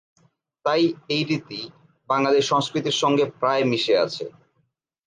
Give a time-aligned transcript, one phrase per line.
[0.65, 0.83] তাই
[1.09, 1.61] এ রীতি
[2.09, 4.25] বাঙালির সংস্কৃতির সঙ্গে প্রায় মিশে আছে।